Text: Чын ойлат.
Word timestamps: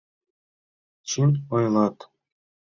Чын 1.09 1.31
ойлат. 1.55 1.97